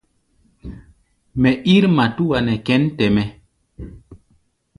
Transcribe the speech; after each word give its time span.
Mɛ 1.41 1.49
ír 1.73 1.83
matúa 1.97 2.37
nɛ 2.45 2.53
kěn 2.65 2.83
tɛ-mɛ́. 2.97 3.25